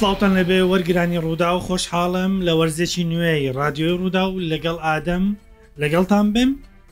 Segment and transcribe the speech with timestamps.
[0.00, 5.24] سلاوتان لەبێ وەرگرانی ڕوودا و خۆشحاڵم لە وەرزێکی نوێی رادیۆی ڕوودا و لەگەڵ ئادەم
[5.82, 6.50] لەگەڵتان بم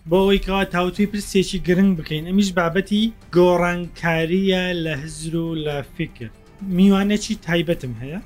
[0.08, 3.02] بۆ ئەوەی کەوا تاوتوی پرسێکی گرنگ بکەین ئەمیش بابەتی
[3.36, 6.24] گۆڕانکاریە لە هزر و لە فکر
[6.76, 8.20] میوانەکی تایبەتم هەیە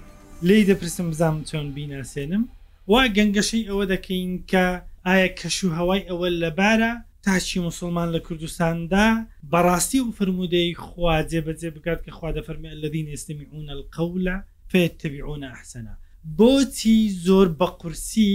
[0.46, 2.42] لی دەپرسم بزانام چۆن بیناسێنم
[2.91, 4.64] وا گەنگەشەی ئەوە دەکەین کە
[5.06, 6.92] ئایا کەش و هەوای ئەوە لەبارە
[7.24, 9.06] تاچی مسلمان لە کوردستاندا
[9.52, 14.36] بەڕاستی و فرموودەی خوا جێبەجێ بکات کە خوا دەفەرمی لەدین ئێستمی عونە القولە
[14.72, 15.94] فێتتەبیعۆنە ئەحسەنە
[16.38, 18.32] بۆچی زۆر بە قورسی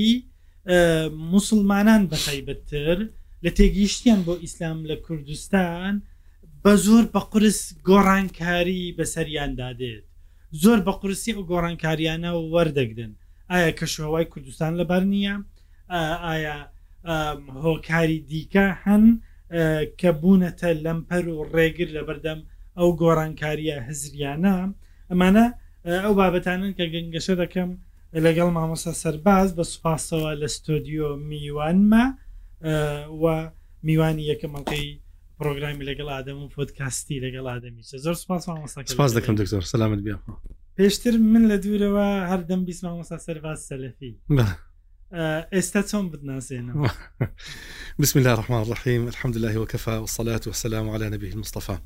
[1.33, 2.97] مسلمانان بە تایبەتتر
[3.43, 5.93] لە تێگەیشتیان بۆ ئیسلام لە کوردستان
[6.63, 10.03] بە زۆر بە قرس گۆڕانکاری بەسەریاندادێت
[10.63, 13.13] زۆر بە قرسی و گۆڕانکاریانە وەردەگرن
[13.51, 15.35] ئایا کەشوهوای کوردستان لەبەر نییە
[16.27, 16.57] ئایا
[17.65, 19.03] هۆکاری دیکە هەن
[19.99, 22.39] کە بوونەتە لەمپەر و ڕێگر لە بەردەم
[22.77, 24.55] ئەو گۆڕانکاریە هزریانە
[25.09, 25.45] ئەمانە
[25.87, 27.69] ئەو بابەتانن کە گەنگەشە دەکەم
[28.25, 32.05] لەگەڵ مامۆسا سەرباز بە سوپاسەوە لە ستۆدیۆ میوانمە
[33.21, 33.25] و
[33.87, 34.85] میوانی یەکە مەڵقی
[35.39, 38.43] پرۆگرامی لەگەڵ ئادەم و پۆتکاستی لەگەڵ ئادەمی زۆر سپاس
[38.91, 40.19] سپاس دەکەم زۆر سلامت بیا
[40.79, 44.13] پێشتر من لە دوورەوە هەردەم بیست مامۆسا سەرباز سەلەفی
[45.53, 46.91] ئێستا چۆن بدناسێنەوە
[47.99, 51.77] بسم الله الرحمن الرحيم الحمد لله وكفى والصلاة والسلام على نبيه المصطفى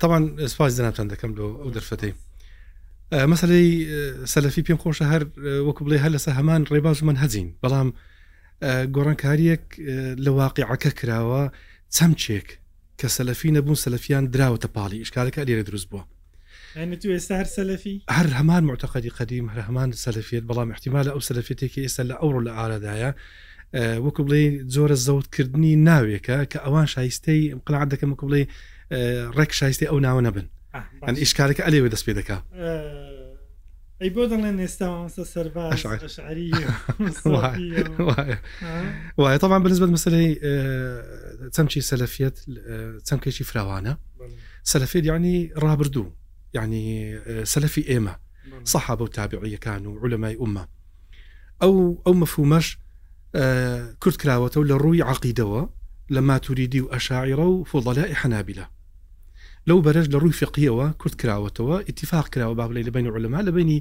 [0.00, 2.12] طبعا سپاس دەناتان دەکەم لۆ ئەو دەرفەتەی
[3.32, 3.68] مەسلەی
[4.32, 5.22] سەلەفی پێم خۆشە هەر
[5.66, 7.88] وەکو بڵێ هەر لەسە هەمان ڕێباز من هەزین بەڵام
[8.94, 9.64] گۆڕانکاریەک
[10.24, 11.42] لە واقعەکە کراوە
[11.96, 12.48] چەمچێک
[12.98, 16.04] کە سەلەفی نەبوون سەلفیان دراوەتە پاڵی شکارەکە لێرە دروست بووە
[17.18, 22.02] ئێستا هەر سەلفی هەر هەمان مرتقدی قدیم هەر هەمان سەلفیت بەڵام احتیمالە ئەو سەلفێتێکی ئێستا
[22.10, 23.10] لە ئەوڕۆ لە ئارادایە
[24.04, 24.42] وەکو بڵێ
[24.74, 28.42] زۆرە زەوتکردنی ناوێکە کە ئەوان شایستەی قلع دەکەم وکو بڵێ
[29.36, 30.46] ڕێک شایستی ئەو ناوە نەبن
[31.02, 32.38] ئەن ئیشکارێک ئەلێوێ دەست پێ دەکا
[34.00, 35.22] ئەی بۆ دەڵێن ئێستا ئەسە
[36.14, 36.50] سەرعری
[39.20, 40.28] وایە تاوان بنسبت مەسەی
[41.54, 42.36] چەمچی سەلفیت
[43.08, 43.94] چەمکێکی فراوانە
[44.72, 46.06] سەلفێت یانی ڕابردوو
[46.56, 46.84] یعنی
[47.52, 48.14] سەلفی ئێمە
[48.72, 50.64] سەحاب و تابعیەکان و علەمای ئومە
[51.62, 51.74] ئەو
[52.04, 52.66] ئەو مەفومەش
[54.02, 55.62] کورت کراوەتەوە لە ڕووی عقیدەوە
[56.14, 58.66] لە ماتوریدی و ئەشاعرە و فۆڵەلای حەنابیلە
[59.68, 63.78] لەو بەرەش لە ڕووی فقیەوە کورت کراوەتەوە اتفاق کراوە بابلی لە بین ولەما لە بینی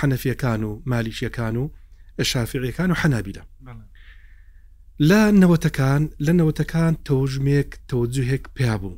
[0.00, 1.70] حەنەفیەکان و مالیشیەکان و
[2.30, 3.42] شافعیەکان و حەنابیدا
[5.08, 8.96] لە نەوەتەکان لە نەوەتەکان تەوژمێک تەوجوهێک پیا بوو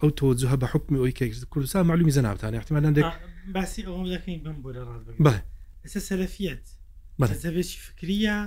[0.00, 3.06] ئەو تۆجوهە بە حکمی ئەوی کێک کوردستان معلومی زەناوتان احتیمان لەندێک
[3.54, 5.02] باسی ئەوم دەکەین بم بۆ لە ڕات
[5.84, 6.64] بە سەرەفیت
[7.20, 8.38] بەێکی فکریە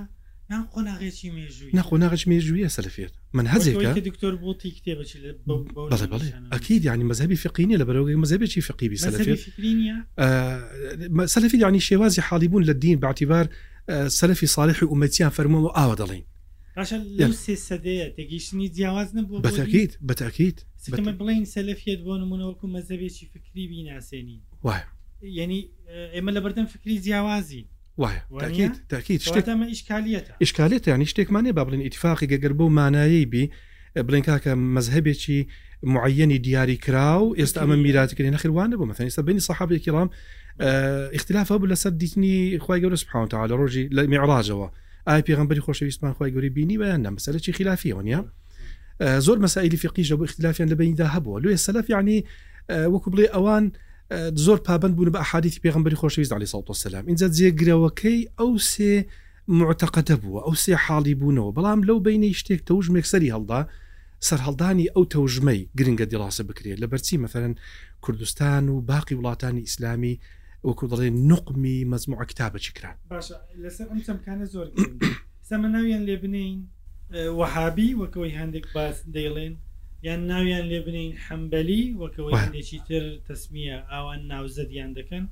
[1.74, 8.20] ناخۆناغش مێژویە سەلفێت من هەزێکە دکتۆر بۆتی کتێبڵێ بڵێ ئەکیید ینی مەذهبی فقینی لە بەرەوەی
[8.24, 9.38] مەذهبێکی فقیبی سەلفێت
[11.34, 13.46] سەلفی ینی شێوازی حالی بوون لە دین باعتیبار
[14.20, 16.24] سەلفی ساڵحی ئومەتیان فەرمەوە ئاوە دەڵین
[18.16, 20.58] تێگەیشتنی جیاواز نبوو بەتاکییت بەتاکییت
[21.20, 24.86] بڵین سەلفێت بۆ نمونەوەکو مەذهبێکی فکری بیناسێنی وایە
[25.38, 25.58] یعنی
[26.16, 27.64] ئێمە لە بەردەم فکری جیاوازی
[27.98, 33.50] وایە تاکییت شتێکمە ئیشکالێت ئیشکالێت یانی شتێکمانێ با بڵین ئیتفاقی گەگەر بۆ مانایی بی
[34.06, 35.46] بڵین کاکە مەزهبێکی
[35.84, 40.08] معەنی دیاری کرا و ئێستا ئەمە میراتکردێن نەخیروانە بۆ مەثەن ئستا بینی سەحابێکی ڕام
[41.18, 44.68] اختلاف بوو لەسەر دیتنی خی گەورە سپاونتا لە ڕۆژی لە میعراژەوە
[45.08, 48.20] ئای پێغمبەری خۆشەویستمان خی گەوری بینی بەیان نەمەسەرکی خلافیەوە نیە
[49.26, 52.16] زۆر مەسائلی فقیش بۆ اختلافیان لە بینیدا هەبووە لێ سەلف یعنی
[52.92, 53.64] وەکو بڵێ ئەوان
[54.36, 58.92] زۆر پابند بوون بە حادیتی پێغمبری خۆشویست علی ساوت سلام اینجا جێگرەوەکەی ئەو سێ
[59.60, 63.60] معتەقەتە بووە ئەو سێ حاڵی بوونەوە بەڵام لەو بینەی شتێک تەوژمێکسەری هەڵدا
[64.26, 67.54] سەررهڵدانی ئەو تەوژمەی گرنگە دیڵاسە بکرێت لە بەرچی مەفەرەن
[68.04, 70.20] کوردستان و باقی وڵاتانی ئیسلامی
[70.66, 74.66] وەکو دەڵێ نقمی مەزموع کتابە چکران باشەکانە زۆر
[75.50, 76.58] سەمەناویان لێ بنین
[77.38, 79.54] وهابی وەکەوەی هەندێک باس دەیڵێن
[80.02, 85.24] یان ناویان لێ بنین حەمبەلی وەکەوەیانێکی تر تەسمیە ئەوان ناوزەدیان دەکەن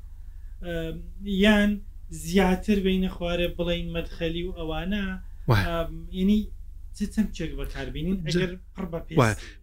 [1.25, 1.81] یان
[2.11, 5.03] زیاتر بینە خوارێ بڵین مەدخەلی و ئەوانە
[6.13, 6.49] ینی
[6.97, 8.17] چەند چێک بەکاربیین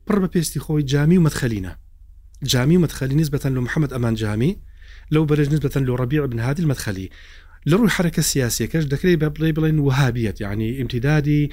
[0.07, 1.71] پڕ بە پێستی خۆی جامی و مەدخەلینە
[2.43, 4.57] جامی و مەدخەلی نیست بەتەن لە محەممەد ئەمان جامی
[5.13, 7.11] لەو بەرج نسبەن لە ڕبیع بن هادی مەدخەلی
[7.69, 11.43] لەڕووی حرەکە سیاسەکەش دەکرێت بە بڵێ بڵێن وهابیت یعنی امتیدادی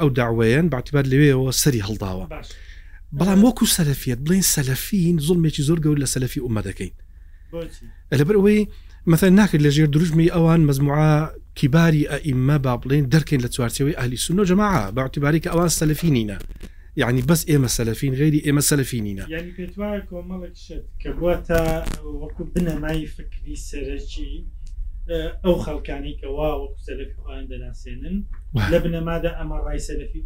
[0.00, 2.26] ئەو داوەیەن باعتیبات لەوێەوە سەری هەڵداوە
[3.18, 6.92] بەڵام وەکو سەلفیت بڵین سەلفین زڵمێکی زۆر گەور لە سەلفی ئومە دەکەین
[8.20, 8.60] لەبەر ئەوەی
[9.12, 11.14] مثل ناکرد لە ژێر دروژمی ئەوان مەزموعا
[11.58, 16.38] کیباری ئەئیممە با بڵێن دەکەین لە چوارچەوەی ئالی سنۆ جەماع باعتیباری کە ئەوان سەلفینینە
[17.02, 19.24] یعنی بەس ئێمە سەلفین غێری ئێمە سەلفینینە
[21.02, 21.36] کە بووە
[22.22, 24.32] وەکو بنەمای فکری سەرەکی
[25.44, 28.16] ئەو خەڵکانی کەوا وەکو سەلفی خوۆیان دەناسێنن
[28.54, 30.22] لە بنەمادا ئەمە ڕای سەلفی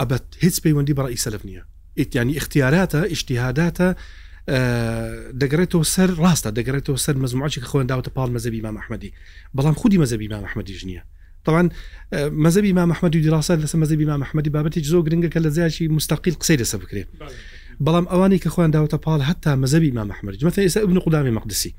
[0.00, 1.62] ئەبەت هیچ پەیوەندی بەڕی سەلف نییە
[1.98, 3.88] ئیتیانی اختیاراتە ئیشتیهاداتە
[5.42, 9.10] دەگرێتەوە سەر ڕاستە دەگرێتەوە سەر مەزموعی خوێنداوتە پاڵ مەزەبی ما مححمەدی
[9.56, 11.02] بەڵام خودی مەزەبی ما مححمەدی ژنیە
[11.44, 11.62] طبعاً
[12.44, 16.34] مەزەبی ما مححمەدی دیڕاستە لەسە مەزەبی ما مححمەدی بابەتی زۆ گرنگگە کە لە زیاشی مستەقیل
[16.40, 17.08] قسەی لەسە بکرێت
[17.84, 21.70] بەڵام ئەوانی کە خوێنداوتە پاڵ هەتا مەزەبی ما مححمەدی مەتە ئێستا ابن قدامی مەقدسی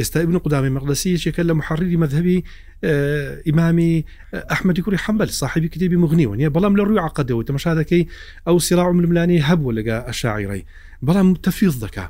[0.00, 2.38] ئێستا ابن قدامی مەقدسی یەکێکە لە محڕری مذهبی
[3.46, 4.04] ئیمامی
[4.52, 8.08] ئەحمەدی کوری حمبل صاحبی کتێبی مغنیوە نیە بەڵام لە ڕووی عقدەوە تەمەشادەکەی
[8.46, 10.64] ئەو سیراوم لملانی هەبوو لەگە ئەشاعیڕی
[11.06, 12.06] بەڵام تەفیز دکا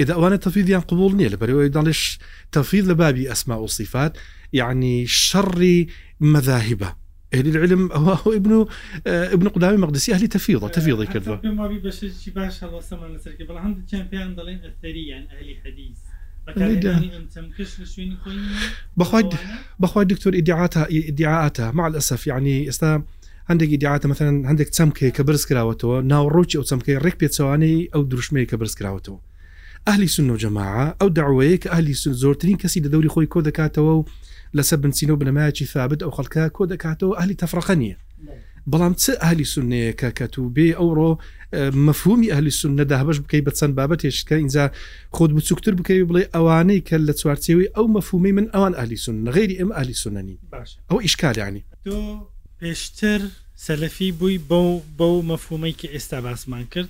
[0.00, 2.18] إذا أوانا تفيض قبول نية لبريوي دانش
[2.52, 4.16] تفيض لبابي أسماء وصفات
[4.52, 5.86] يعني شر
[6.20, 6.94] مذاهبة
[7.34, 8.66] أهل العلم هو ابن
[9.06, 13.44] ابن قدامي مقدسي أهل تفيضة تفيضة كذا ما بي بس شي باش الله سمعنا سركي
[13.44, 15.98] بلا هم دجان في عندنا أثري عن أهل حديث
[19.78, 22.94] بەخوای دکتۆر ئیدعاتە ئیدعاتە مع ئەسف یعنی ئێستا
[23.50, 28.56] هەندێک ئیدعاتە مەەن هەندێک چەمکەیە کە برزکراوەتەوە ناوڕۆکی ئەو چەمکەی ڕێک پێچوانەی ئەو دروشمەیە کە
[28.60, 29.18] برزکراوەتەوە
[29.86, 33.40] ئەهلی سن و جەماع ئەو داوەیە کە ئەهلی سن زۆرترین کەسی لە دەوری خۆی کۆ
[33.48, 34.04] دەکاتەوە و
[34.56, 37.96] لەسەر بنچینە و بنەمایکی ثابت ئەو خەڵکە کۆ دەکاتەوە ئەهلی تەفرەقە نیە
[38.72, 41.10] بەڵام چ ئالی سونەیەەکە کە تو بێ ئەوڕۆ
[41.86, 44.64] مەفهومی ئەلی سون نەداهبش بکەی بە چەند بابەتێشکە اینجا
[45.16, 49.56] خۆت بچووکتر بکەی بڵێ ئەوانەی کە لە چوارچێوی ئەو مەفهومی من ئەوان ئالی سون نغێری
[49.60, 50.36] ئەم ئالی سونەنی
[50.90, 51.94] ئەو ئیشکالیانی تۆ
[52.60, 53.20] پێشتر
[53.66, 56.88] سەلەفی بووی بەو بەو مەفهومەی کە ئێستا باسمان کرد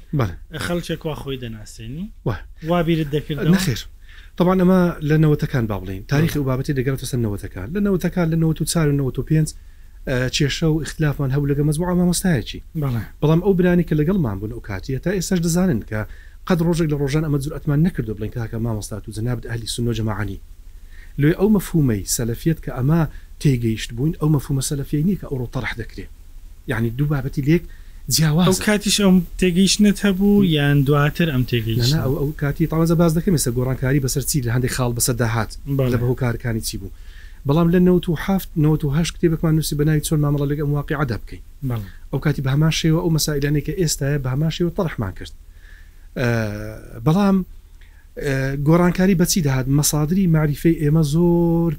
[0.66, 2.04] خەڵچێکوا خۆی دەناسێنی
[2.70, 3.80] وابیرت دەکرد نخێر
[4.38, 4.80] طبعا ئەمە
[5.10, 9.54] لە نەوەتەکان با بڵین تاریخی و بابەتی دەگەرتە سەر نەوەتەکان لە نەوەتەکان لە 1995
[10.08, 12.60] کێشە و اختلافان هەوو لەگە مەزبوع مامۆستایەکی
[13.22, 16.00] بەڵام ئەو برانی کە لەگەڵمان بوون ئەو کاتیە تا ئێستاش دەزانن کە
[16.48, 20.38] قەت ڕۆژێک لە ڕۆژان ئەمە زورەتمان نەکردو بڵین کاکە مامۆستات و جناب ئەلی سنۆجمماعانی
[21.20, 23.02] لێ ئەو مەفومەی سەلفیت کە ئەما
[23.42, 26.10] تێگەیشت بووین ئەو مەفومە سەلفی نیە کە ئەوڕۆ تەرح دەکرێت
[26.70, 27.62] یعنی دوو بابەتی لێک
[28.14, 33.50] جیاواز کاتیش ئەم تێگەیشتنت هەبوو یان دواتر ئەم تێگەیشت ئەو کاتی تازە باز دەکەم ێستا
[33.58, 35.50] گۆڕانکاری بەسەر چی لە هەندێک خاڵ بەسەر داهات
[35.92, 36.90] لە بەهۆ کارەکانی چی بوو
[37.48, 41.42] بەڵام لە 1970 کتێبەکمان نووسی بەناوی چۆن مامەڵە لەگە واقع عدا بکەین
[42.12, 45.32] ئەو کاتی بە هەماشەوە ئەو مەسائلانێک کە ئێستاە بە هەماشەوە تەرحمان کرد
[47.06, 47.36] بەڵام
[48.68, 51.72] گۆڕانکاری بەچی داهات مەسادری معریفەی ئێمە زۆر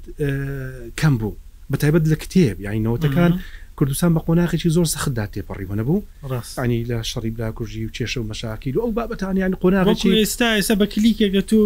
[0.99, 1.35] کەم بوو
[1.73, 3.31] بەتایبەت لە کتێب یاینەوەتەکان
[3.77, 8.73] کوردستان بە قۆناخێکی زۆر سەخدا تێپەڕیوە نەبوو ڕاستانی لە شەڕی بلاکوژی و کێشە و مەشاکیل
[8.77, 11.59] و ئەو بابەتانیان قۆناغێکی ئێستا ئێستا بە کلیکێکگە تو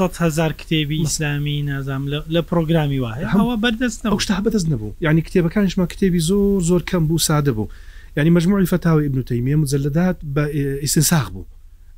[0.00, 6.60] هزار کتێبی ئیسلامی نازام لە پرۆگرامی وایەوە بەردەست شتا بەدەست نەبوو ینی کتێبەکانشمە کتێبی زۆر
[6.62, 7.68] زۆر کەم بوو سادە بوو
[8.16, 10.38] ینی مەجموعی فتاوی ابنوتەیمە مزلدات بە
[10.82, 11.44] ئیسساخ بوو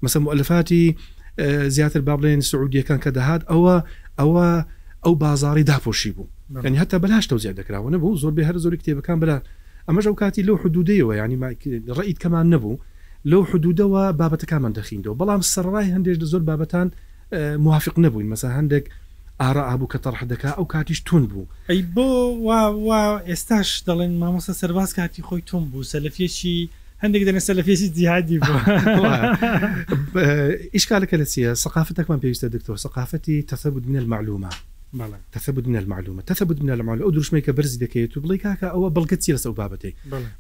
[0.05, 0.97] مەسم مؤلفاتی
[1.69, 3.77] زیاتر بابلێن سعودیەکان کە دەهات ئەوە
[4.21, 4.65] ئەوە
[5.07, 6.27] ئەو بازاری داپۆشی بوو
[6.65, 9.43] ینی هەتا بەلاشتە زیاد دەکراوە نەبوو زۆر بە هەر زۆری کتێبەکان بلا
[9.91, 11.37] ئەمەش ئەو کاتی لەو حدودەوە ینی
[11.99, 12.77] ڕیت کەمان نەبوو
[13.31, 16.89] لەو حدودەوە بابەتەکانمان دەخینەوە بەڵام سەرڕای هەندێک زۆر بابەتان
[17.33, 18.85] موافق نەبووین مەسا هەندێک
[19.41, 22.09] ئارا ئابوو کە تەڕح دەکا ئەو کاتیش تون بوو ئەی بۆ
[23.29, 26.57] ئێستاش دەڵێن مامۆسە سەرباز کاتی خۆی تون بوو سەلفێکی
[27.03, 28.59] هەندێک دەنە سەلفێکی جیهادی بوو
[30.77, 34.51] ئیشکالەکە لە چیە سەقافتەکمان پێویستە دکتۆر سەقافەتی تەسەبوت منە المعلومە
[35.35, 38.89] تەثبت من المعلومە تەثبت من المال ئەو دروشمی کە برزی دەکەوێت و بڵی کاکە ئەوە
[38.97, 39.93] بەڵگە چی لەسە بابەتی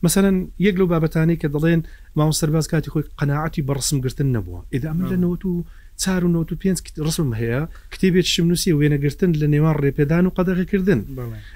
[0.02, 1.80] مثلەن یەک لەو بابەتانی کە دەڵێن
[2.18, 5.62] ماوە سەرباز کاتی خۆی قەنەعاتی بەڕسم گرتن نەبووە ئێدا من لە نەوە و
[5.96, 11.00] 5 ڕسم هەیە کتێبێت شم نووسی وێنەگرتن لە نێوان ڕێپێدان و قەدەغەکردن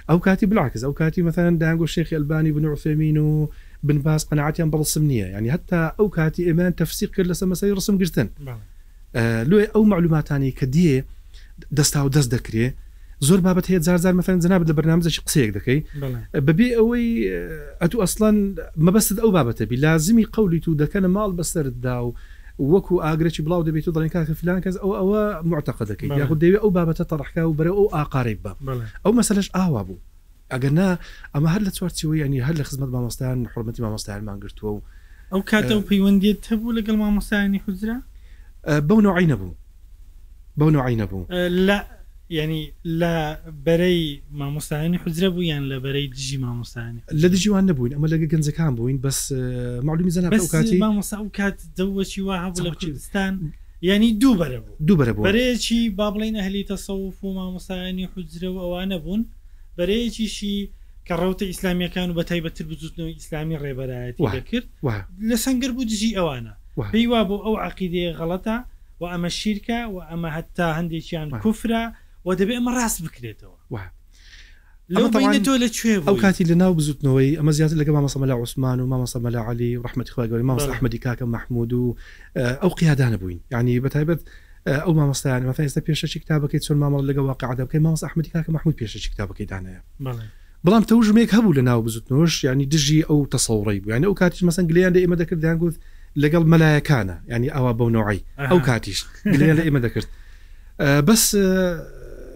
[0.09, 3.31] ئەو کاتی بلاکز ئەو کاتی مەتەن داگۆ شێخی ئەلبانی بنوفێمین و
[3.87, 8.29] بنباس قەنعاتیان بەڵسم نییە ینی هەتا ئەو کاتی ئێمان تەفسیق کرد لەسە مەسی ڕسم گرتن
[9.51, 10.99] لێ ئەو معلوماتانی کە دیێ
[11.79, 12.67] دەستا و دەست دەکرێ
[13.29, 15.81] زۆر بابەت هەیە زارزار مەفەن جناب لە بەنامزەش قسەیەک دەکەی
[16.47, 17.09] بەبێ ئەوەی
[17.81, 18.37] ئەتو ئەسلان
[18.87, 22.09] مەبەست ئەو بابەتە بی لازمی قولی تو دەکەن ماڵ بەسەردا و
[22.61, 26.61] وەکو ئاگرێکی بڵاو دەبێت و دڵێن کاکە فلان کەس ئەو ئەوە معتەق دەکەیت یاخود دەوێت
[26.63, 28.53] ئەو بابەتە تەڕحکا و بەرە ئەو ئاقارێک بە
[29.05, 29.99] ئەو مەسلش ئاوا بوو
[30.53, 30.89] ئەگەرنا
[31.35, 34.81] ئەمە هەر لە چوارچەوەی ینی هەر لە خزمەت مامۆستایان حرمەتی مامۆستایانمان گرتووە و
[35.33, 37.97] ئەو کاتە و پەیوەندیت هەبوو لەگەڵ مامۆستایانی حوزرا
[38.89, 39.55] بەو نوعی نەبوو
[40.59, 41.23] بەو نوعی نەبوو
[41.69, 41.79] لە
[42.31, 43.15] ینی لە
[43.67, 48.73] بەرەی مامۆستانی حزرە بوو یان لە بەرەی دژی مامۆستانی لە دژیوان نەبووین ئەمە لەگە گەنجەکان
[48.77, 49.33] بووین بەس
[49.87, 53.33] معلومی زەنا کاتی مامۆسا و کات دەوەچی وا هەبوو لە کوردستان
[53.89, 58.45] ینی دوو بەرە بوو دوو بەرە بوو بەرەیەکی با بڵین ئەهلی تەسەوف و مامۆسانی حزرە
[58.55, 59.23] و ئەوانە بوون
[59.79, 60.59] بەرەیەکیشی
[61.07, 64.67] کە ڕوتە ئیسلامیەکان و بە تایبەتر بزوتنەوە ئیسلامی ڕێبەرایەتی کرد
[65.29, 66.55] لە سنگەر بوو دژی ئەوانە
[66.93, 68.57] پێی وا بۆ ئەو عقیدەیە غەڵەتە
[69.01, 71.83] و ئەمە شیرکە و ئەمە هەتا هەندێکیان کوفرە
[72.27, 73.81] و دەبێت ئەمە ڕاست بکرێتەوە
[75.45, 79.37] تۆ لەکوێ ئەو کاتی لەناو بزوتنەوەی ئەمە زیاتر لەگە مامەسەمە لە عوسمان و مامەسەمە لە
[79.49, 81.97] علی ڕحمەتخوا گەوری ماوەس ئەحمەدی کاکە مححمود و
[82.37, 84.21] ئەو قیادانە بووین ینی بەتایبەت
[84.69, 88.75] ئەو مامەستایان مەفە ئێستا پێشەشی کتابەکەی چۆن مامەڵ لەگە واقعدا بکەی ماوەس ئەحمەدی کاکە محمود
[88.81, 90.05] پێشەشی کتابەکەی دانەیە
[90.67, 94.65] بەڵام تەوژمێک هەبوو لە ناو بزوتنەوەش ینی دژی ئەو تەسەڵڕی بوو یعنی ئەو کاتیش مەسەن
[94.71, 95.77] گلیان لە ئێمە دەکردیان گوت
[96.23, 98.21] لەگەڵ مەلایەکانە ینی ئەوە بەو نوعی
[98.53, 99.01] ئەو کاتیش
[99.59, 100.07] لە ئێمە دەکرد
[101.09, 101.25] بەس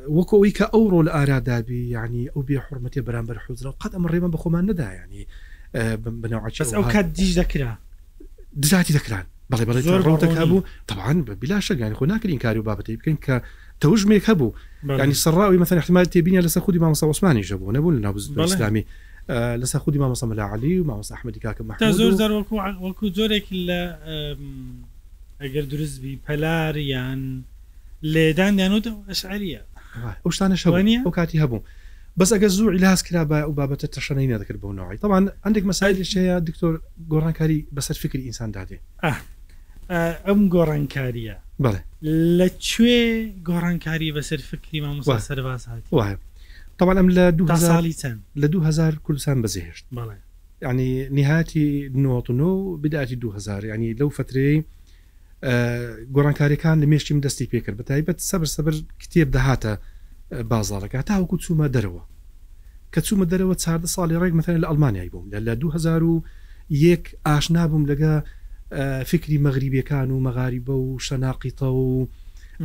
[0.09, 4.39] وەکەوەی کە ئەوڕۆ لە ئارادابی یعنی ئەو بێ حرمەتی بەرامبەر حوزرا قەت ئەمە ڕێمە بە
[4.43, 5.27] خۆمان نەدا ینی
[6.23, 7.73] بناوچەس ئەو کات دیش دەکرا
[8.63, 13.19] دزاتی دەکران بەڵێ بەڵێ ڕوتەکە بوو تاوان بلا شەگەانی خۆ ناکرین کاری و بابەتی بکەین
[13.27, 13.33] کە
[13.81, 14.51] تەوژمێک هەبوو
[15.01, 18.85] ینی سەرراوی مەثل احتمال تێبینە لەسەر خودی مامەسا عوسمانی ژەبوو نەبوو لە نابوو ئسلامی
[19.63, 22.33] لەسەر خودی مامەسە مەلا علی و مامەسا ئەحمەدی کاکە مە زۆر
[22.85, 23.81] وەکو زۆرێک لە
[25.43, 27.45] ئەگەر دروستبی پەلار یان
[28.03, 29.63] لێدان دانوت ئەشعریە
[30.25, 31.65] ئەو شتانە شەوانە ئەو کاتی هەبوو
[32.19, 36.37] بەس ئەگە زوو علاس کرا بە ئەو بابەتە تەشەنەی نەدەکرد بۆنەوەی تاوان ئەندێک مەسایل شەیە
[36.49, 36.75] دکتۆر
[37.13, 38.79] گۆڕانکاری بەسەر فکری ئینسان دادێ
[40.27, 41.81] ئەم گۆڕانکاریە بڵێ
[42.39, 43.01] لە کوێ
[43.49, 46.19] گۆڕانکاری بەسەر فکری مامۆستا سەرباز هاات وایە
[46.79, 50.19] طبعا ئەم لە دو ساڵی چەند لە 2000 کوردستان بەزیهشت بڵێ
[50.67, 54.63] ینی نهاتی 99 بداتی 2000 ینی لەو فترەی
[56.17, 59.73] گۆڕانکاریەکان لە مێشتیم دەستی پێکرد بە تایبەت سەبر سەبر کتێب دەهاتە
[60.53, 62.03] بازارەکە تاوەکو چوومە دەرەوە
[62.93, 68.13] کە چوومە دەرەوە چاردە ساڵی ڕێک مەتەن لە ئەلمانیای بووم لە 2001 ئاشنا بووم لەگە
[69.11, 72.09] فکری مەغریبیەکان و مەغاریبە و شەناقیتە و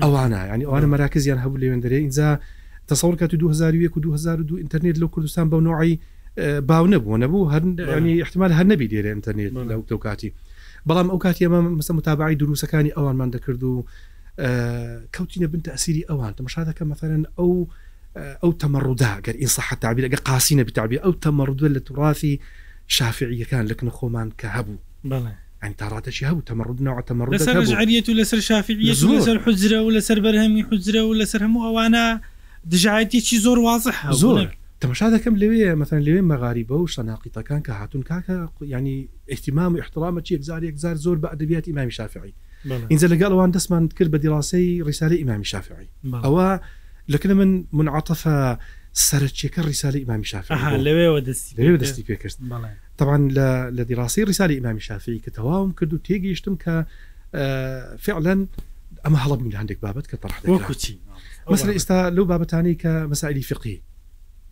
[0.03, 2.39] ئەوانە ینی ئەوانە مەراکزیان هەبوو لەوێندرێ اینجا
[2.89, 5.99] تەسەڵ کات 2001 و 2002 ئینتەرنێت لە کوردستان بە نوعی
[6.69, 9.51] باو نەبوو نەبوو هەرنی احتمال هەر نەبی دێرە ئینتەرنێت
[9.91, 10.31] لەو کاتی.
[10.87, 13.85] بەڵام ئەو کاتی ئەمە مەسە متابعی دروستەکانی ئەوانمان دەکرد و
[15.15, 17.53] کەوتینە بن تاسیری ئەوان تەمەشا دەکە مەثەرەن ئەو
[18.43, 22.35] ئەو تەمەڕوودا گەر ئینساح تعبیر ئەگە قاسینە بتابی ئەو تەمەڕوودە لە توڕافی
[22.95, 24.77] شافعیەکان لەکنە خۆمان کە هەبوو
[25.11, 25.33] بڵێ
[25.63, 31.03] يعني تاراتشي هبو تمرد نوع تمرد لسر جعلية لسر شافعية لسر حجرة ولسر برهمي حجرة
[31.03, 32.21] ولسر هم أوانا
[32.65, 34.49] دجعاتي شي زور واضح زور
[34.81, 38.35] تەمەشا دەکەم لەوێ مەەن لەوێ مەغاری بە و شەناقیتەکان کە هاتون کاکە
[38.75, 38.97] ینی
[39.33, 42.33] احتیمام و احترامە چی 1زار زۆر بە ئەدەبیات ئیمامی شافعی
[42.89, 45.87] اینجا لەگەڵوان دەستمان کرد بە دیڕاسی ریسالی ئیمامی شافعی
[46.25, 46.47] ئەوە
[47.13, 48.35] لەکن من منعاتەفە
[49.07, 50.49] سەرچێکە ریسالی ئیمامی شافی
[50.85, 52.35] لەوێەوە دەستی دەستی پێکرد
[52.97, 53.23] طبعاان
[53.77, 56.71] لە دیڕاستی ریسالی ئیمامی شافی کە تەواوم کرد و تێگەیشتم کە
[58.05, 58.39] فعلەن
[59.05, 60.95] ئەمە هەڵب میل هەندێک بابەت کە تەڕحوەکوچی
[61.53, 63.77] مثل ئێستا لەو بابەتانی کە مەسائلی فقی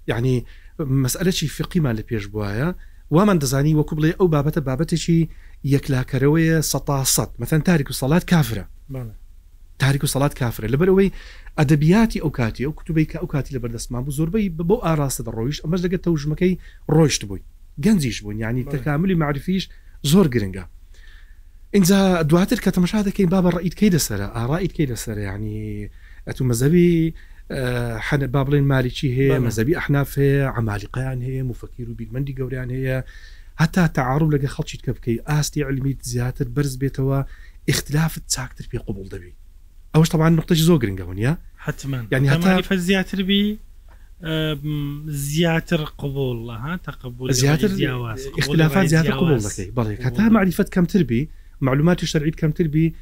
[0.07, 0.45] یعنی
[0.79, 2.67] مەسئلەی فقیمان لە پێش بواە
[3.15, 5.19] وامان دەزانی وەکو بڵێ ئەو بابەتە بابەتێکی
[5.73, 8.65] یەکلاکەرەوەیە سەد مەەن تاریک و سەڵات کافرە
[9.81, 11.11] تاریک و سەڵات کافرە لەبەرەوەی
[11.57, 15.61] ئەدەبیاتی ئەو کاتی ئەو کتوبی کە ئەو کاتی لە بەردەستمان بوو زۆربەی بۆ ئاراستە ڕۆیشت
[15.63, 16.53] ئەمەش لەگە تەوژمەکەی
[16.95, 17.43] ڕۆیشت بووی
[17.85, 19.63] گەنجیش بوون ینی تەکاملی معرفیش
[20.11, 20.63] زۆر گرنگە
[21.75, 25.89] اینجا دواتر کە تەمەشا دەکەین بابە ڕئیتکەی دەسرە ئاڕائیتکەی لەسەر ینی
[26.27, 27.13] ئەتو مەزەوی
[27.49, 32.99] حەنە با بڵێن مالیکی هەیە مەزەبی ئەحناف هەیە ئەمالیقیان هەیە مفەکیر و بیرمەندی گەوریان هەیە
[33.63, 37.19] هەتا تعاڕوب لەگە خەڵکیت کە بکەی ئاستی علمیت زیاتر بەرز بێتەوە
[37.69, 39.33] اختلافت چاکتر پێ قوبڵ دەبی
[39.95, 41.31] ئەوش تەوان نقطەش زۆ گرنگەونە
[41.63, 43.57] حما ینی هەتا زیاتر بی
[45.07, 47.71] زیاتر قبول ها تقبل زیاتر
[48.37, 51.27] اختلافات زیاتر قبول دەکەی بەڵێ هەتا معریفت کەمتر بی
[51.61, 52.95] معلوماتی شەرعیت کەمتر بی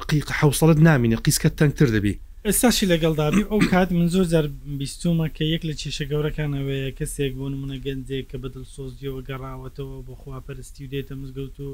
[0.00, 2.14] دقیق حوصلت نامینە قیسکە تەنگتر دەبی
[2.48, 4.46] ئێستاشی لەگەڵدابی ئەو کات من زۆر جار
[4.80, 10.14] بیستومە کە یەک لە چێشە گەورەکانەوەەیە کەسێک بۆ نمونە گەندێک کە بەدڵ سۆزیەوە گەڕاوەتەوە بۆ
[10.20, 11.68] خواپەرستی و دێتە مزگەوت و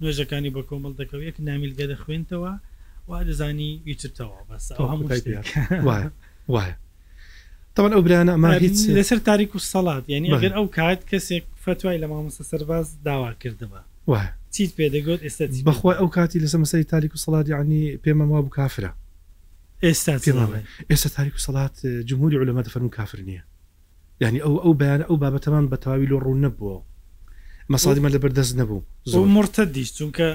[0.00, 2.52] نوێژەکانی بە کۆمەڵ دەکەوت یەک نامیلگە دەخوێنتەوە
[3.08, 4.66] وا دەزانی ویچتەوە بەس
[6.54, 6.74] وایە
[7.74, 11.98] تاوان ئەو برانە ئەما هیچ لەسەر تاریک و سەڵات یعنی ئەگەر ئەو کات کەسێک فتوای
[12.02, 17.12] لە مامۆسە سەرباز داوا کردەوە وایە چیت پێدەگوت ئێستا بەخوای ئەو کاتی لەسە مەسی تاریک
[17.14, 18.90] و سەڵاتی عنی پێمەما بوو کافرە
[19.88, 20.12] ئێستا
[20.90, 21.74] ئێستا تاریک و سەڵات
[22.08, 23.42] جمهوری علممە دەفەرم کافر نییە
[24.20, 26.78] یعنی ئەو ئەو بەیان ئەو بابەتەمان بە تەواوی لۆ ڕوو نەبووە
[27.72, 28.80] مەسادیمە لە بەردەست نەبوو
[29.12, 30.26] زۆر مرتە دیش چونکە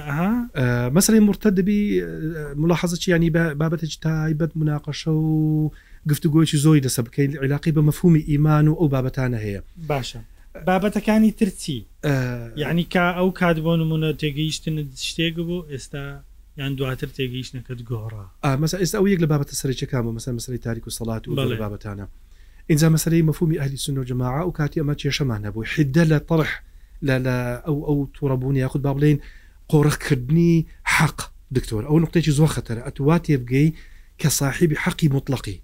[0.96, 1.80] مەسری مرتە دەبی
[2.60, 5.70] ملاحەزەی ینی بابەتێکی تایبەت مناقەشە و
[6.10, 10.18] گفتوگۆیی زۆی دەسە بکەین علاقی بە مەفهومی ئیمان و ئەو بابەتانە هەیە باشە
[10.68, 11.78] بابەتەکانی ترچی
[12.62, 14.76] یعنی کا ئەو کات بۆ نمونە تێگەیشتن
[15.08, 16.04] شتێک بوو ئێستا
[16.58, 18.24] یان دواتر تێگەیش نەکەت گۆڕا
[18.62, 22.06] مەسا ئێستا ئەو یەک لە بابەتە سەرچەکانمە مەسە مەسری تاریک و سەڵات و بابەتانە
[22.70, 26.52] اینجا مەسەری مەفومی ئەهلی سنە جماع و کاتی ئەمە کێشەمان نەبوو حیدە لە تەڕح
[27.06, 27.16] لە
[27.66, 29.18] ئەو ئەو تووڕەبوونی یاخود با بڵێن
[29.70, 30.56] قۆڕخکردنی
[30.94, 31.18] حەق
[31.56, 33.68] دکتۆر ئەو نقطێکی زۆر خەتەر ئەتوات تێبگەی
[34.20, 35.56] کە صاحبی حەقی مطلقی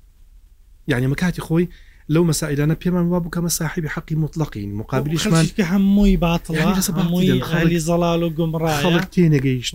[0.91, 1.65] یعنی مەکاتی خۆی
[2.13, 9.75] لەو مەسائلانە پێمان وا بکەمە ساحبی حەقی مطلقین مقابلیشمان هەمووی باتڵی زەڵال و گمڕ تێنەگەیشت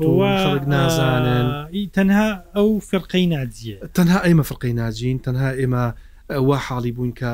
[0.67, 1.47] نازانن
[1.93, 5.93] تەنها ئەو فرقەی ناجیە تەنها ئێمە فرقەی ناجین تەنها ئێمە
[6.35, 7.25] وا حاڵی بوون کە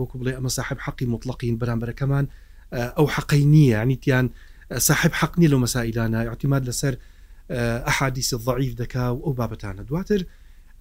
[0.00, 2.24] وەکو بڵێ ئەمە ساحب حەقی مطلقین بەرامبەرەکەمان
[2.72, 4.30] ئەو حەقی نییە عنیتیان
[4.78, 6.94] ساحب حەقنی لەو مەسائلانە اعتیماد لەسەر
[7.88, 10.22] ئەحادیسی ضعیف دەکا و ئەو بابەتانە دواتر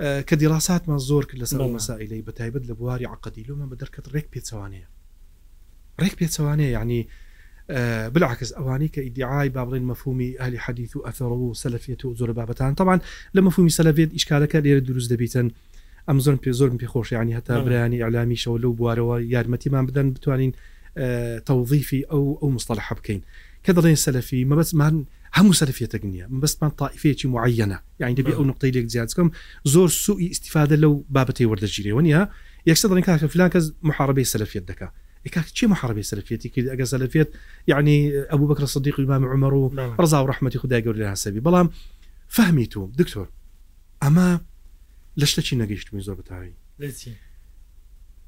[0.01, 4.87] کە دیڕاستمان زۆر کرد لەسەر مەسائلەی بەتایبەت لە بواری عقدیلومە بە دەرکەت ڕێک پێچوانەیە
[6.01, 7.07] ڕێک پێچوانەیە یعنی
[8.13, 12.75] بلعکس ئەوانی کە ئیدعای بابڵین مەفهومی ئەلی حەدیث و ئەفەڕ و سەلفێت و زۆر بابەتان
[12.77, 12.99] تاوان
[13.37, 15.47] لە مەفهومی سەلفێت ئیشکالەکە لێرە دروست دەبیتن
[16.09, 20.53] ئەم زۆر پێ زۆر پێخۆش ینی هەتا برانی ئەلامیشەوە لەو بوارەوە یارمەتیمان بدەن بتوانین
[21.47, 23.21] تەوظیفی ئەو ئەو مستەلح بکەین
[23.65, 24.95] کە دەڵێن سەلفی مەبەتمان
[25.37, 29.29] هەموو سەرفێتە نیە بەستمان تاائفەیەکی معەنە یعنی دەبێ ئەو نقطەی لێک زیاتکەم
[29.73, 32.21] زۆر سوئی استیفادە لەو بابەتی وەردەگیرەوە نیە
[32.69, 34.65] یەکسە دڵین کاکە فلان کەس محاربەی سەلفێت
[35.25, 37.29] دکات چی محاربی سەرفێتی کرد ئەگە سەلفێت
[37.71, 37.97] یعنی
[38.31, 39.63] ئەبوو بکر صدیق بام عمر و
[40.01, 41.67] ڕزا و ڕحمەتی خدای گەور لە هەسەبی بەڵام
[42.35, 43.27] فەهمی تو دکتۆر
[44.03, 44.29] ئەمە
[45.21, 46.51] لەشتە چی نەگەیشتمی زۆر بەتاوی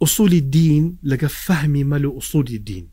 [0.02, 2.86] ئوسولی دین لەگە فەهمی مەل و ئوسودی دین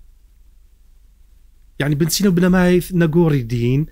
[1.80, 3.86] یعنی بنچینە بنەمای نەگۆڕی دین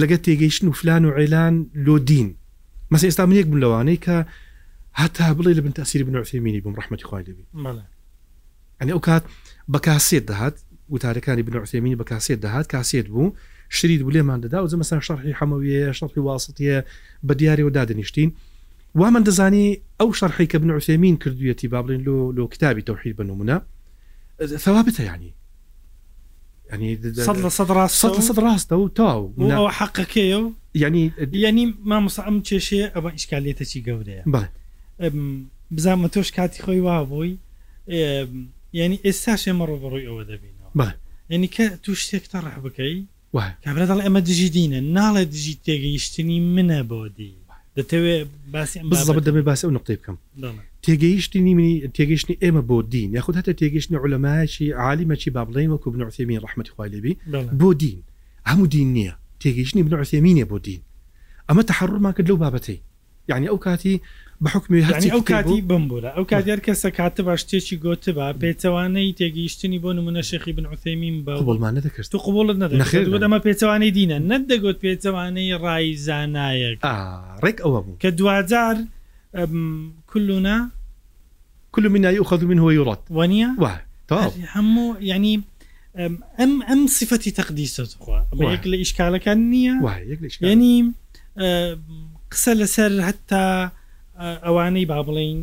[0.00, 1.54] لەگە تێگەیشتن و فلان و عێلان
[1.86, 2.34] لۆ دین
[2.92, 4.16] مەس ئێستا من یەک بن لەوانەی کە
[5.00, 7.74] هەتا بڵێ لە بن تاسیری بنوعفێمینی بم ڕحمەتی خوای لەبی
[8.80, 9.24] ئەنی ئەو کات
[9.72, 10.56] بە کاسێت دەهات
[10.94, 13.34] وتارەکانی بنوعفێمینی بە کاسێت دەهات کاسێت بوو
[13.68, 16.82] شرید بولێمان دەدا و زمەسان شەرحی حەمەویە شەڕی واسطە
[17.26, 18.30] بە دیارەوە دادنیشتین
[18.94, 23.56] وامان دەزانی ئەو شەرحی کە بنوعفێمین کردویەتی با بڵین لۆ لۆ کتابی تەوحید بنمونە
[24.64, 25.34] ثوابتە ینی
[26.68, 34.22] صد ڕاستە و تاو حقەکەی و ینی ینی مامۆسا ئەم کێشێ ئەمە ئیشکالێتە چی گەورەیە
[35.74, 37.36] بزانمە تۆش کاتی خۆی وا بووی
[38.74, 40.92] ینی ئێستا شێمە ڕۆبڕووی ئەوە دەبینەوە
[41.30, 42.96] ینی کە تو شتێکتە ڕح بکەی
[43.64, 47.32] کابراڵ ئەمە دژی دینە ناڵێ دژی تێگەیشتنی منە بۆ دی
[47.78, 48.78] دەتەوێت باسی
[49.12, 50.16] بەبدەمێ باسی ئەو نقطی بکەم
[50.86, 56.38] تێگەیشتنی منی تێگەشتنی ئێمە بۆ دین یاخود هەتە تێگەشتنی علەمایکی عالیمەکی با بڵێن وەکو بنعسیمین
[56.46, 57.14] ڕحمەتی خوالبی
[57.60, 57.98] بۆ دین
[58.50, 60.80] هەموو دین نییە تێگەیشتنی بنعسیمینە بۆ دین
[61.50, 62.76] ئەمە تحڕمان کرد لەو بابەتی
[63.30, 63.94] یعنی ئەو کاتی
[64.44, 64.80] بەحکمی
[65.14, 70.52] ئەو کاتی بمبە ئەو کاتیار کەسە کاتە باش شتێکی گوتبە پێچەوانەی تێگەیشتنی بۆ نمونە شێخی
[70.58, 76.80] بن عوسیمین بەڵمانە دەکەست و قوڵت نەدەمە پێچەوانەی دینە نەت دەگوت پێچەوانەی ڕای زانایەک
[77.44, 78.76] ڕێک ئەوە بوو کە دوجار
[80.06, 80.68] كلنا
[81.70, 83.56] كل منا يؤخذ منه ويرد ونيا
[84.56, 85.42] هەموو ینی
[86.38, 89.74] ئەم ئەم سفەتی تەقدیسەخوا یەک لە ئیشکالەکان نییە
[90.42, 90.92] ینی
[92.32, 93.70] قسە لەسەر هەتا
[94.46, 95.38] ئەوانەی با بڵین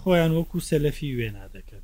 [0.00, 1.82] خۆیان وەکو سەلەفی وێنا دەکەن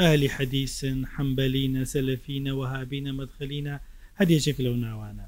[0.00, 3.74] ئالی حەدیسن حەمبەلینە سەلەفینە وهابینە مەدخەلینە
[4.20, 5.24] هەدێچێک لەو ناوانە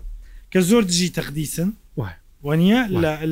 [0.52, 2.14] کە زۆر دژی تەقدیسن وای
[2.46, 2.78] وانە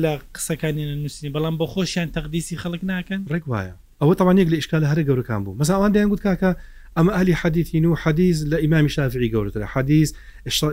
[0.03, 4.83] لە قسەکانی نووسنی بەڵام بە خۆشیان تەقدیسی خەڵک ناکەن ڕێک وایە ئەوە تەوانێک لە ئشکال
[4.89, 6.51] هەر گەورەکان بوو مەساوان دەیان گوت کاکە
[6.97, 10.09] ئەمە ئەلی حەدیین و حەدیز لە ئیمامی شافعی گەورەتە حەدیز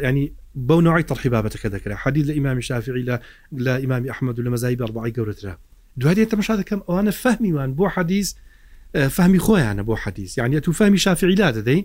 [0.05, 0.33] ینی
[0.69, 3.17] بەو نوعی تەرحی بابەتەکە دەکرا حەدید لە ئیمامی شافعی لە
[3.65, 5.55] لە ئیمامی ئەحمد و لە مەزای بەڕبعی گەورەترا
[6.01, 8.29] دوای تەمەشا دەکەم ئەوانە فەهمیوان بۆ حەدیز
[9.17, 11.81] فەهمی خۆیانە بۆ حەدیز یعنی تو فەهمی شافعی لا دەدەی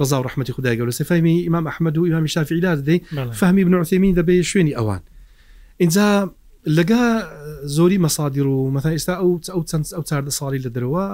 [0.00, 2.98] ڕزا و ڕحمەتی خدای گەورە سفەهمی ئیمام ئەحمد و ئیمامی شافعی لا دەدەی
[3.40, 5.02] فەهمی بنوعسیمین دەبێ شوێنی ئەوان
[5.80, 6.06] اینجا
[6.78, 7.02] لەگە
[7.76, 11.06] زۆری مەسادیر و مەتا ئێستا ئەو ئەو چەند ئەو چاردە ساڵی لە دەرەوە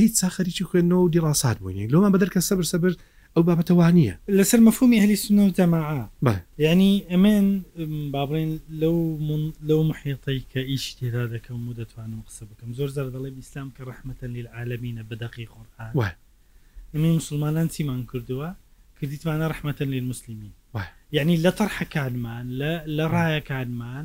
[0.00, 2.92] هیچ ساخەریی خوێنەوە و دیڕاسات بووین لۆمان بەدەر کە سەبر سەبر
[3.34, 5.84] ئەو بابەتەوانیە لەسەر مەفهومی هەلی سنە جەماع
[6.66, 7.46] یعنی ئەمێن
[8.14, 8.50] بابڕین
[8.80, 8.96] لەو
[9.68, 13.82] لەو مححیطی کە ئیش تێدا دەکەم و دەتوانم قسە بکەم زۆر زەر دەڵێ ئیسلام کە
[13.90, 15.90] ڕحمەتە للعالمینە بەدەقی خۆرآن
[16.94, 18.48] ئەمین مسلمانان چیمان کردووە
[19.00, 20.52] کردیتوانە ڕحمەتە للمسللیمین
[21.12, 22.44] یعنی لە تەرحەکانمان
[22.96, 24.04] لە ڕایەکانمان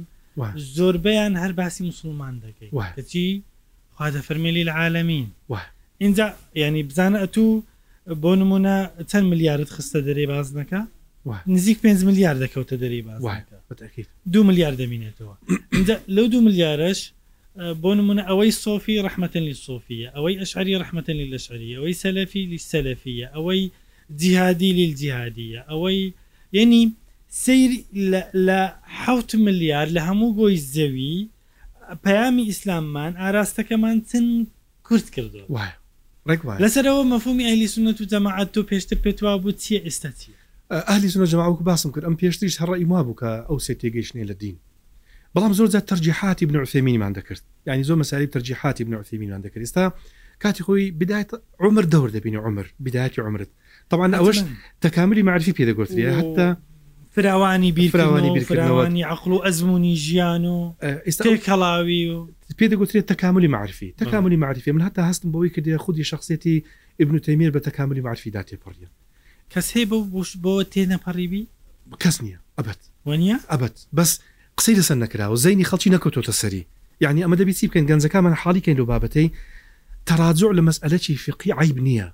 [0.76, 3.42] زۆربیان هەر باسی مسلمان دەکەیت چی
[3.96, 5.28] خوادە فەرمیلی لە عاالمین
[5.98, 7.62] اینجا ینی بزانە ئەتوو
[8.24, 8.76] بۆ نمونە
[9.12, 10.82] چەند ملیارد خستە دەرێ باز نەکە
[11.48, 13.22] نزیک 5 ملیار دەکەوتە دەری باز
[14.34, 15.36] دو ملیار دەمینێتەوە
[16.16, 17.12] لەو دو ملیارش
[17.84, 22.60] بۆ نمونە ئەوەی سۆفی ڕحمەتەن لی سۆفیە ئەوەی ئەشعری ڕحمەتەن لی لەشعری ئەوەی سەلەفی لی
[22.72, 23.62] سەلەفیە ئەوەی
[24.22, 26.02] جیهادی لیل جیهادیە ئەوەی
[26.52, 26.96] یعنی
[27.30, 27.72] سیر
[28.48, 28.60] لە
[29.06, 31.30] حوت ملیار لە هەموو بۆی زەوی
[32.04, 34.48] پەیامی ئیسلاممان ئاراستەکەمان چەند
[34.84, 35.46] کورت کردو
[36.64, 40.36] لەسەرەوە مەفهومی ئەلی سنت و جەماعات تۆ پێشتر پێتوا بوو چیە ئێستا چیە
[40.72, 44.56] ئەهلی سنە جەماوەکو باسم کرد ئەم پێشتیش هەڕی ما بووکە ئەو سێ تێگەیشتێ لە دین
[45.38, 49.92] بەڵام زۆر زیات تەرجیحاتی بنعفێمینیمان دەکرد یعنی زۆر مەساری تەرجیحاتی بنعفێمینیان دەکرد ئستا
[50.44, 53.50] کاتی خۆی بدایت عمر دەور دەبینی عمر بدایەتی عمرت
[53.90, 54.40] طبعا ئەوەش
[54.82, 56.58] تەکاملی معرفی پێدەگوتری حتا
[57.12, 60.74] فراوانی بیر فراوانی بیرکردنەوەنی عقل و ئەزمموی ژیان و
[61.08, 62.28] ئستا کەڵاوی و
[62.60, 66.56] پێدەگوترێت تەکاملی معرفی تەکاملی معرفی من هەتا هەستم بەوەی کردی خودی شخصێتی
[67.02, 68.88] ئبن تەمیر بە تەکاملی معرفی دا تێپەڕە
[69.54, 69.98] کەس هەیە بە
[70.44, 71.44] بۆ تێنەپەڕیبی
[72.02, 73.16] کەس نییە ئەبەت وە
[73.52, 74.12] ئەبەت بەس
[74.58, 76.64] قسەی لەسەر نەکراوە زەینی خەڵکی نەکەوتۆتە سەری
[77.04, 79.28] یعنی ئەمە دەبیی بکەن گەنجەکانمان حالی کەین لە بابەتەی
[80.08, 82.08] تەراجوع لە مەسئلەی فقی عیب نییە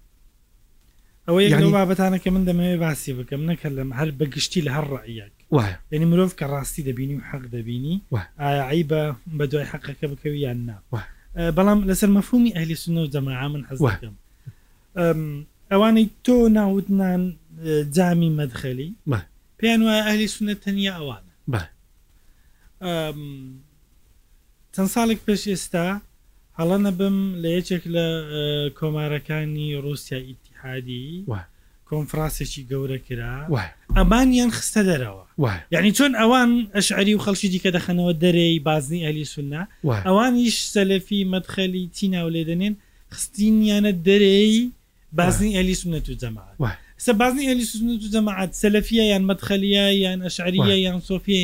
[1.28, 5.76] ئەوە یعنی بابەتانەکە من دەمەوێت باسی بکەم نەکە لەم هەر بەگشتی لە هەر ڕایەک وایە
[5.92, 7.96] یعنی مرۆڤ کە ڕاستی دەبینی و حەق دەبینی
[8.40, 9.02] ئاعی بە
[9.38, 10.76] بە دوای حەقەکە بکەوی یان نا
[11.58, 14.16] بەڵام لەسەر مەفهومی ئەهلی سنە و دەما من حەزەکەم
[15.72, 17.22] ئەوانەی تۆ ناوتنان
[17.96, 18.90] جامی مەدخەلی
[19.60, 21.32] پێیان وایە ئەهلی سنە تەنیا ئەوانە
[24.76, 25.88] چەند ساڵێک پێش ئێستا
[26.60, 28.06] هەڵە نەبم لە یەکێک لە
[28.80, 31.26] کۆمارەکانی رووسیا ئیتی حادی
[31.92, 33.36] کۆنفرانسێکی گەورە کرا
[33.98, 35.24] ئەمانیان خستە دەرەوە
[35.76, 39.62] یعنی چۆن ئەوان ئەشعری و خەڵکی دیکە دەخەنەوە دەرەی بازنی ئەلی سولنا
[40.08, 42.74] ئەوانیش سەلەفی مەدخەلی تینا و لێدەنێن
[43.16, 44.58] خستینیانە دەرەی
[45.20, 46.52] بازنی ئەلی سونەت و جەماعات
[47.06, 51.40] سە بازنی ئەلی سونەت و جەماعات سەلەفیە یان مەدخەلیە یان ئەشعریە یان سۆفیە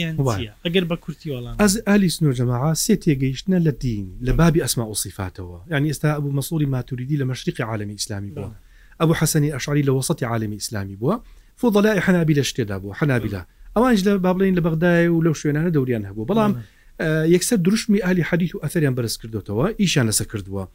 [0.66, 4.86] ئەگەر بە کورتی وڵام ئەز ئەلی سنۆ جەماعا سێ تێگەیشتە لە دین لە بابی ئەسما
[4.92, 8.54] ئۆسیفاتەوە یعنی ئێستا ئەبوو مەسوڵی ماتوریدی لە مەشرقی عالمی ئسلامی بووە
[9.02, 11.16] ئەبوو حەسەنی ئەشعری لە وسطی عالمی ئسلامی بووە
[11.62, 13.44] فڵای حنابی لە شتێدا بوو حنابیلا
[13.76, 16.52] ئەوانش لە بابلین لە بەغدای و لەو شوێنانە دەوران هەبوو بەڵام
[17.36, 20.66] یەکسەر دروشمی ئالی حەدیت و ئەثریان بەرز کردوتەوە ئیشان لەسە کردووە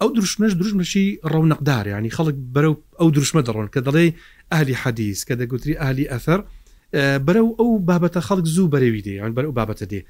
[0.00, 4.06] ئەو دروشمەش دروژمەشی ڕونەقدار ینی خەڵک بەرەو ئەو دروشمە دەڕۆن کە دەڵێ
[4.52, 6.40] ئالی حەدیز کە دەگوتری ئالی ئەثەر
[7.26, 10.00] بەرەو ئەو بابەتە خەڵک زوو بەرەوی دێ یان بەرەو بابەتە دێ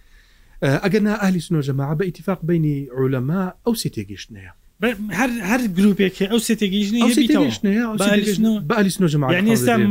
[0.85, 7.38] ئەگەر نا ئالی سنۆژەما بە ئیتفاق بینی عولەما ئەو سێ تێگەشتنەیە هەر گرروپێکی ئەو سێتێگەیژنیستا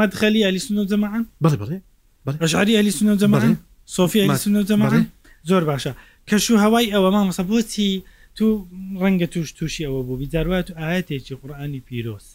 [0.02, 1.24] مدخەلی ئەلیسنۆ جەمان
[2.42, 3.44] ڕژاری ئەلیسنۆ جەمان
[3.98, 4.92] سۆفی ئەلیسنۆ جەمان
[5.50, 5.92] زۆر باشە
[6.30, 7.92] کەش و هەوای ئەوە مامەسە بۆچی
[8.38, 8.46] تو
[9.02, 12.32] ڕەنگە توش تووشی ئەوە بوو بیداروات ئاەتێکی قورآانی پیرۆست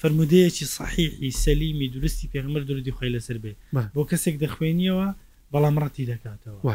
[0.00, 3.52] فرمودەیەکی صحیحی سەلیمی درستی پێغمر درودی خۆی لەسەر بێ
[3.94, 5.06] بۆ کەسێک دەخوێنیەوە
[5.52, 6.74] بەڵام ڕەتی دەکاتەوە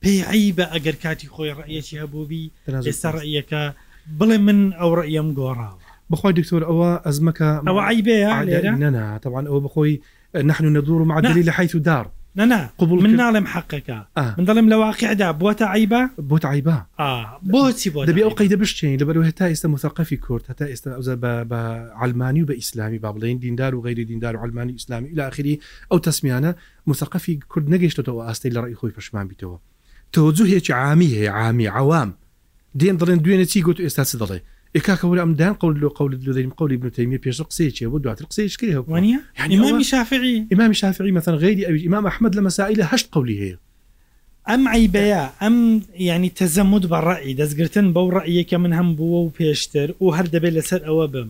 [0.00, 2.44] پێی عی بە ئەگەر کاتی خۆی ڕەیەکی هەبووبی
[2.86, 3.62] ئێستا ڕەیەکە
[4.18, 5.78] بڵێ من ئەو ڕەیم گۆڕاوە
[6.10, 8.16] بخوای دکتۆر ئەوە ئەزمەکە ئەوە عیبێ
[8.82, 9.92] ننا تاوان ئەوە بخۆی
[10.50, 13.98] نحن ندور معدلی لە حیث دار ننا قبول من ناڵێم حقەکە
[14.38, 16.78] من دەڵێم لە واقعدا بۆتە عیبا بۆت عیبا
[17.54, 21.16] بۆچی بۆ دەبێ ئەو قەیدە بشتین لەبەر هەتا ئێستا مثقفی کورد هەتا ئێستا ئەوزە
[21.50, 21.54] بە
[22.00, 25.60] علمانی و بە ئیسلامی با بڵێن دیندار و غیری دیندار و علمانی ئیسلامی لە آخری
[25.92, 26.50] ئەو تەسمیانە
[26.86, 29.58] مثقفی کورد نەگەشتەوە ئاستی لە ڕی خۆی پشمان بیتەوە
[30.14, 32.12] تۆ زوهێکی عامی هەیە عامی عوام
[32.80, 34.38] دێن دڵێن دوێنە چی گوت ئێستا چ دەڵێ
[34.86, 39.18] کاکەور ئەمدان قول لە قول دەیم قولی بنتەیمی پێش قسێکێ بۆ دواتر قسێشکری هەوانە
[39.54, 43.58] ئمامی شافعی ئمامی شافعی مەەن غیری ئەوی ئمام ئەحمد لە مەسائل لە هەشت قولی هەیە
[44.50, 45.56] ئەم عیبەیە ئەم
[46.10, 50.54] ینی تەزەمود بە ڕعی دەستگرتن بەو ڕعیەکە من هەم بووە و پێشتر و هەر دەبێت
[50.56, 51.28] لەسەر ئەوە بم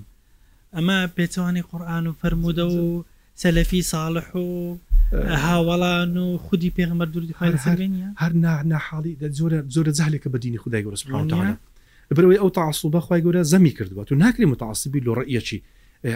[0.76, 3.04] ئەمە پێچوانی قورآن و فرەرمودە و
[3.42, 4.46] سەلەفی ساڵح و
[5.12, 7.34] هاوەڵان و خودی پێغمە دووری
[8.18, 8.32] هەر
[8.70, 11.58] ناحاڵی زۆرە زۆرە جاالێکە بە دینی خدای گەورە سبحانه
[12.16, 15.60] برەوەی ئەو تاسوبە خخوای گەورە زەمی کردووە تو ناکری متعسبی لۆ ڕەیەکی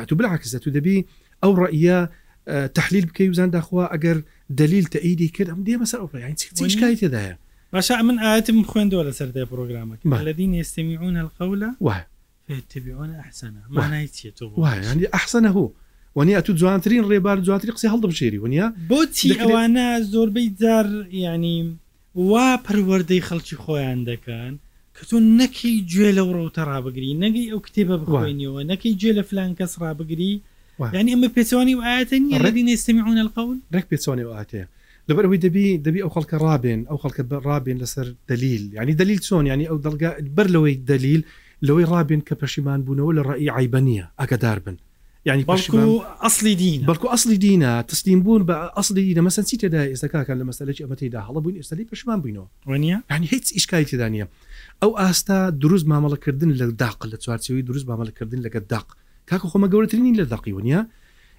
[0.08, 1.04] تو بلعکسە تو دەبی
[1.44, 1.98] ئەو ڕەیە
[2.78, 4.18] تحلیل بکەی وزان داخوا ئەگەر
[4.60, 7.34] دلیل تەئیدی کرد ئەم دێ مەسەر ئەوڕیشکای تێدایە
[7.76, 12.04] باشە من ئاەتم خوێندەوە لە سەردای پرۆگرامەکە لەدین ئێستمیعون القولە وای
[12.68, 15.66] تبیعون ئەحسنە مانای چێت وای ئەحسنە هو
[16.18, 20.86] ونیا تو جوانترین ڕێبار جواتری قسی هەڵدە بشێری ونیا بۆچی ئەوانە زۆربەی جار
[21.26, 21.58] ینی
[22.28, 24.52] وا پەروەەردەی خەڵکی خۆیان دەکەن
[24.96, 29.50] کە تۆ نەکەی گوێ لەو ڕەوتە ڕابگری نەگەی ئەو کتێبە بخوێنیەوە نەکەی گوێ لە فلان
[29.58, 30.32] کەس ڕابگری
[30.98, 34.66] ینی ئەمە پێچوانی و ئاەتە نیە ڕدی نێستمیون القون ڕێک پێچوانی و ئااتەیە
[35.08, 39.44] لەبەر ئەوی دەبی دەبی ئەو خەڵکە ڕابێن ئەو خەڵکە ڕابێن لەسەر دلیل ینی دلیل چۆن
[39.52, 41.22] ینی ئەو دەلگا بەر لەوەی دلیل
[41.66, 44.76] لەوەی ڕابێن کە پەشیمان بوونەوە لە ڕێی عیبەنە ئەگەدار بن
[45.28, 45.88] يعني بەڵکو
[46.24, 50.82] ئەاصلی دین بەڵکو ئەاصلی دینە تسلیم بوون بە ئەاصلی دینە مەسەن چیتەدا ئێستاکان لە مەسلەی
[50.84, 54.26] ئەمەتیدا هەڵە بوون ئێستای پشمان بووینەوە ینی هیچ ئیشکای تدانە
[54.82, 58.88] ئەو ئاستا دروست مامەڵەکردن لە داق لە چوارچەوەی دروست مامەلەکردن لەگە داق
[59.30, 60.80] کاکە خۆمە گەورەترین لە داقی ونیە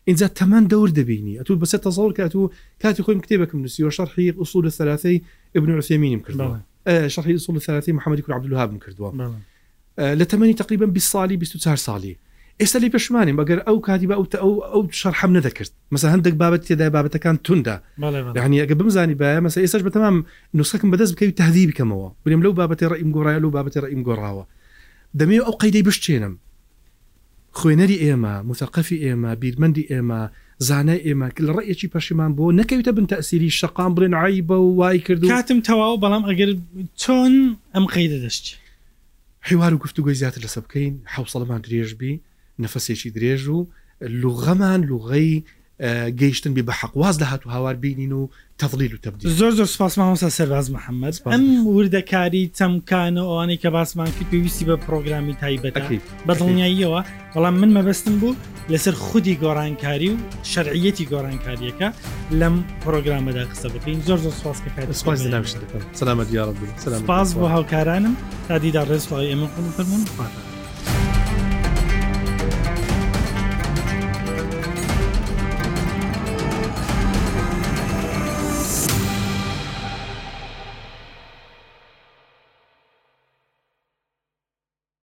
[0.10, 2.50] اینجا تەمان دەور دەبینی ئەتو بەسەر تەزڵ کات و
[2.84, 5.16] کاتی خۆیم کتێبەکەم نووسیوە شەرحی ئوسول لە سەراسی
[5.58, 6.54] ابن عسێمینیم کردەوە
[7.16, 9.12] شەحی ئوسول لە سەراسی محەممەدی کوردلوهابم کردووە
[10.20, 12.16] لە تەمەنی تقریبا 20 سالی 24 سالی
[12.64, 16.62] ئێستا لی پشمانین بەگەر ئەو کاتی بە ئەوتە ئەو ئەو شەرحەم نەدەکرد مەسا هەندێک بابەت
[16.68, 17.76] تێدای بابەتەکان توندا
[18.42, 20.16] یعنی ئەگە بمزانی باە مەسا ئێستاش بەتەمام
[20.58, 24.44] نوسخەکەم بەدەست بکەوی تهدی بکەمەوە بریم لەو بابەتی ڕئیم گۆڕایە لەو بابەتی ڕئیم گۆڕاوە
[25.20, 26.34] دەمێ ئەو قەیدەی بشتێنم
[27.58, 30.20] خوێنەری ئێمە متەقەفی ئێمە بیرمەندی ئێمە
[30.68, 35.22] زانە ئێمە لە ڕێکی پەشیمان بۆ نەکەویتە بن تەسیری شقام بڵێن عی بە وای کرد
[35.32, 36.50] کاتم تەواو بەڵام ئەگەر
[37.02, 37.34] چۆن
[37.74, 38.46] ئەم قەیدە دەشت
[39.48, 42.14] حیوار و گفتوگوی زیاتر لەسە بکەین حوسڵمان درێژبی
[42.66, 43.68] نەفەسێکی درێژ و
[44.22, 45.34] لوغەمان لوغەی
[46.22, 48.28] گەیشتن بێ بە حەقواز لە هاتو هاوار بینین و
[48.62, 51.46] تەفلیل و تبدی زۆر زۆر سپاسماوەسا سەرواز محەممەد ئەم
[51.76, 55.76] وردەکاری چەمکانە ئەوانەی کە باسمان کرد پێویستی بە پرۆگرامی تایبەت
[56.28, 57.02] بە دڵنیاییەوە
[57.36, 58.36] بەڵام من مەبەستم بوو
[58.72, 60.18] لەسەر خودی گۆرانانکاری و
[60.54, 61.88] شەرعەتی گۆرانانکاریەکە
[62.40, 64.58] لەم پرۆگرامەدا قسە بکەین زۆر زۆر سپاس
[66.00, 66.50] سلامەت یاڕ
[67.02, 68.16] سپاس بۆ هاوکارانم
[68.48, 70.49] تا دیدا ڕێزڵی ئێمە قون فەرمون پاتە